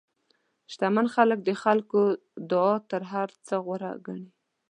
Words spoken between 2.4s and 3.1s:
دعا تر